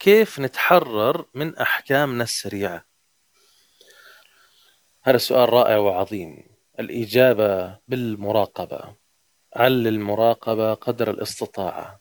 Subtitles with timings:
[0.00, 2.84] كيف نتحرر من أحكامنا السريعة؟
[5.02, 6.46] هذا سؤال رائع وعظيم.
[6.80, 8.96] الإجابة بالمراقبة.
[9.56, 12.00] علل المراقبة قدر الاستطاعة؟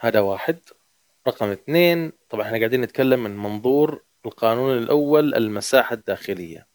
[0.00, 0.58] هذا واحد.
[1.28, 6.66] رقم اثنين طبعا إحنا قاعدين نتكلم من منظور القانون الأول المساحة الداخلية.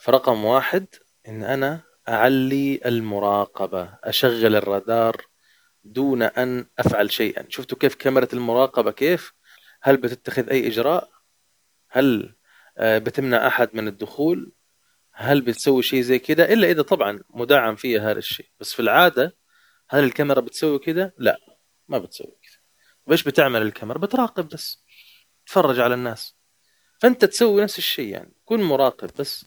[0.00, 0.86] فرقم واحد
[1.28, 5.26] إن أنا أعلي المراقبة أشغل الرادار
[5.92, 7.46] دون أن أفعل شيئا.
[7.48, 9.32] شفتوا كيف كاميرا المراقبة كيف؟
[9.82, 11.10] هل بتتخذ أي إجراء؟
[11.90, 12.34] هل
[12.78, 14.52] آه، بتمنع أحد من الدخول؟
[15.12, 18.46] هل بتسوي شيء زي كده؟ إلا إذا طبعا مدعم فيها هذا الشيء.
[18.60, 19.36] بس في العادة
[19.88, 21.38] هل الكاميرا بتسوي كده؟ لا
[21.88, 22.62] ما بتسوي كده.
[23.06, 24.84] وإيش بتعمل الكاميرا؟ بتراقب بس
[25.46, 26.36] تتفرج على الناس.
[27.00, 28.36] فأنت تسوي نفس الشيء يعني.
[28.44, 29.46] كن مراقب بس.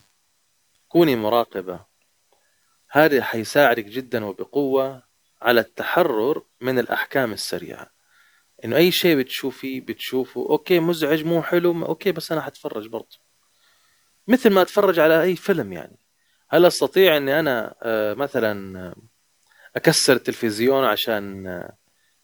[0.87, 1.85] كوني مراقبة.
[2.91, 5.08] هذا حيساعدك جدا وبقوة.
[5.41, 7.91] على التحرر من الأحكام السريعة.
[8.65, 13.17] إنه أي شيء بتشوفيه بتشوفه okay مزعج مو حلو okay بس أنا حتفرج برضه.
[14.27, 15.97] مثل ما أتفرج على أي فيلم يعني.
[16.49, 18.95] هل أستطيع إني أنا آه، مثلا آه،
[19.75, 21.47] أكسر التلفزيون عشان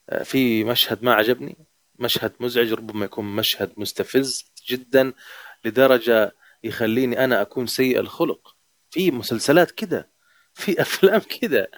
[0.09, 1.57] آه، في مشهد ما عجبني؟
[1.99, 5.13] مشهد مزعج ربما يكون مشهد مستفز جدا
[5.65, 8.55] لدرجة يخليني أنا أكون سيء الخلق.
[8.91, 10.09] في مسلسلات كده
[10.53, 11.71] في أفلام كده.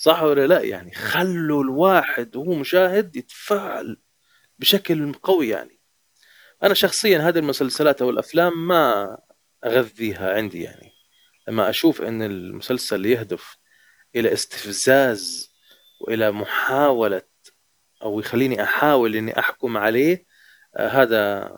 [0.00, 3.96] صح ولا لا؟ يعني خلوا الواحد وهو مشاهد يتفاعل
[4.58, 5.80] بشكل قوي يعني.
[6.62, 9.18] أنا شخصيا هذه المسلسلات أو الأفلام ما
[9.64, 10.92] أغذيها عندي يعني.
[11.48, 13.56] لما أشوف أن المسلسل يهدف
[14.16, 15.50] إلى استفزاز
[16.00, 17.22] وإلى محاولة
[18.02, 20.26] أو يخليني أحاول إني أحكم عليه
[20.76, 21.52] آه، هذا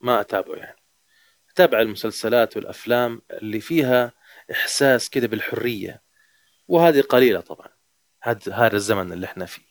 [0.00, 0.80] ما أتابعه يعني.
[1.50, 4.12] أتابع المسلسلات والأفلام اللي فيها
[4.50, 6.02] إحساس كده بالحرية
[6.68, 7.75] وهذه قليلة طبعا.
[8.26, 9.62] هذا هذا الزمن اللي إحنا فيه.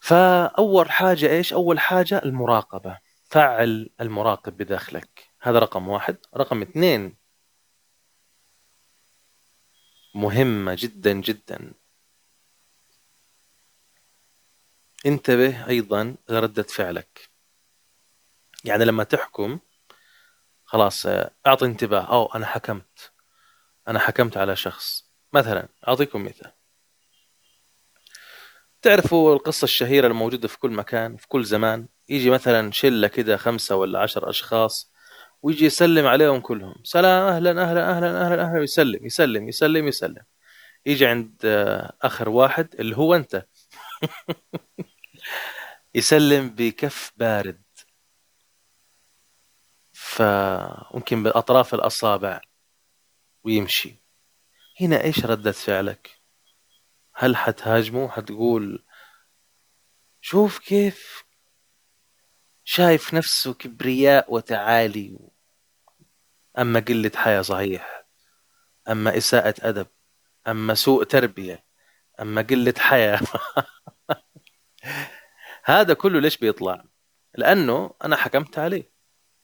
[0.00, 2.98] فأول حاجة إيش؟ أول حاجة المراقبة.
[3.24, 5.30] فعل المراقب بداخلك.
[5.40, 6.16] هذا رقم واحد.
[6.36, 7.16] رقم اثنين
[10.14, 11.72] مهمة جدا جدا.
[15.06, 17.30] انتبه أيضا لردة فعلك.
[18.64, 19.58] يعني لما تحكم
[20.64, 21.06] خلاص
[21.46, 22.00] أعطي انتباه.
[22.00, 23.12] أو أنا حكمت.
[23.88, 25.10] أنا حكمت على شخص.
[25.32, 26.57] مثلا أعطيكم مثال.
[28.82, 33.76] تعرفوا القصة الشهيرة الموجودة في كل مكان في كل زمان؟ يجي مثلا شلة كده خمسة
[33.76, 34.92] ولا عشر أشخاص
[35.42, 36.74] ويجي يسلم عليهم كلهم.
[36.84, 40.24] سلام أهلا أهلا أهلا أهلا أهلا يسلم يسلم يسلم يسلم.
[40.86, 41.36] يجي عند
[42.02, 43.46] آخر واحد اللي هو أنت.
[45.94, 47.62] يسلم بكف بارد.
[49.92, 52.40] فممكن بأطراف الأصابع
[53.44, 54.02] ويمشي.
[54.80, 56.17] هنا إيش ردة فعلك؟
[57.20, 58.84] هل حتهاجمه؟ حتقول
[60.20, 61.24] شوف كيف
[62.64, 65.18] شايف نفسه كبرياء وتعالي.
[66.58, 68.06] أما قلة حياة صحيح
[68.88, 69.86] أما إساءة أدب
[70.46, 71.64] أما سوء تربية
[72.20, 73.20] أما قلة حياة.
[75.64, 76.84] هذا كله ليش بيطلع؟
[77.34, 78.92] لأنه أنا حكمت عليه.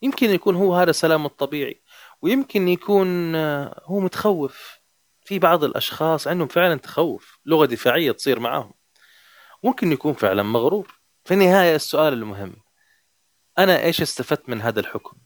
[0.03, 1.83] يمكن يكون هو هذا سلامه الطبيعي
[2.23, 3.37] ويمكن يكون
[3.85, 4.84] هو متخوف.
[5.25, 8.73] في بعض الأشخاص عندهم فعلا تخوف لغة دفاعية تصير معهم
[9.63, 11.01] ممكن يكون فعلا مغرور.
[11.25, 12.57] في النهاية السؤال المهم
[13.59, 15.17] أنا إيش استفدت من هذا الحكم؟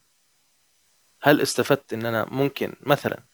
[1.22, 3.24] هل استفدت إن أنا ممكن مثلا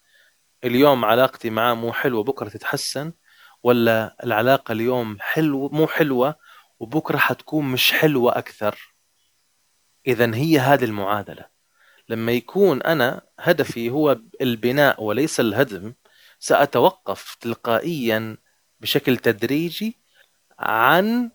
[0.64, 3.12] اليوم علاقتي معاه مو حلوة بكرة تتحسن
[3.62, 6.36] ولا العلاقة اليوم حلو مو حلوة
[6.78, 8.94] وبكرة حتكون مش حلوة أكثر؟
[10.06, 11.48] إذا هي هذه المعادلة.
[12.08, 15.94] لما يكون أنا هدفي هو البناء وليس الهدم
[16.44, 18.36] سأتوقف تلقائيا
[18.80, 19.98] بشكل تدريجي
[20.58, 21.30] عن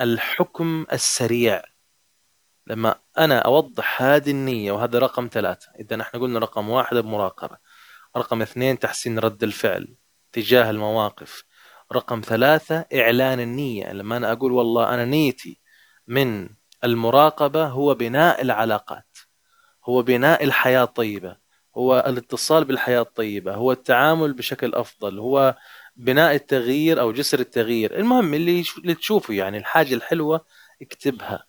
[0.00, 1.62] الحكم السريع.
[2.66, 7.56] لما أنا أوضح هذه النية وهذا رقم ثلاثة إذا إحنا قلنا رقم واحد المراقبة
[8.16, 9.96] رقم اثنين تحسين رد الفعل
[10.32, 11.44] تجاه المواقف
[11.92, 13.92] رقم ثلاثة إعلان النية.
[13.92, 15.60] لما أنا أقول والله أنا نيتي
[16.06, 16.48] من
[16.84, 19.18] المراقبة هو بناء العلاقات
[19.84, 21.39] هو بناء الحياة الطيبة
[21.76, 25.56] هو الاتصال بالحياة الطيبة هو التعامل بشكل أفضل هو
[25.96, 27.98] بناء التغيير أو جسر التغيير.
[27.98, 30.46] المهم اللي, اللي تشوفه يعني الحاجة الحلوة
[30.82, 31.44] اكتبها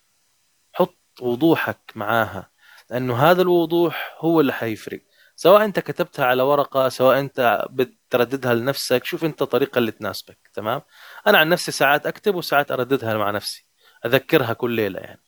[0.73, 2.51] حط وضوحك معاها
[2.89, 5.01] لأنه هذا الوضوح هو اللي حيفرق.
[5.35, 10.81] سواء أنت كتبتها على ورقة سواء أنت بترددها لنفسك شوف أنت الطريقة اللي تناسبك تمام؟
[11.27, 13.65] أنا عن نفسي ساعات أكتب وساعات أرددها مع نفسي
[14.05, 15.21] أذكرها كل ليلة يعني.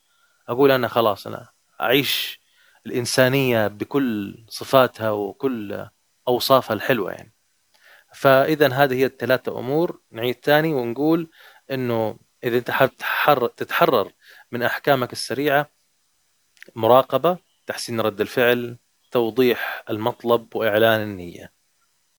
[0.48, 1.48] أقول أنا خلاص أنا
[1.80, 2.40] أعيش
[2.86, 5.86] الإنسانية بكل صفاتها وكل
[6.28, 7.34] أوصافها الحلوة يعني.
[8.14, 10.00] فاذا هذه هي الثلاثة أمور.
[10.10, 11.30] نعيد ثاني ونقول
[11.70, 12.70] إنه إذا أنت
[13.02, 14.12] حاب تتحرر
[14.52, 15.70] من أحكامك السريعة
[16.76, 18.78] مراقبة تحسين رد الفعل
[19.10, 21.52] توضيح المطلب وإعلان النية.